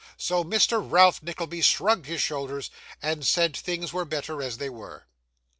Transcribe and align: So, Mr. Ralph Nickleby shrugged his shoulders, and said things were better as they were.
So, 0.17 0.43
Mr. 0.43 0.81
Ralph 0.83 1.21
Nickleby 1.21 1.61
shrugged 1.61 2.07
his 2.07 2.23
shoulders, 2.23 2.71
and 3.03 3.23
said 3.23 3.55
things 3.55 3.93
were 3.93 4.03
better 4.03 4.41
as 4.41 4.57
they 4.57 4.67
were. 4.67 5.05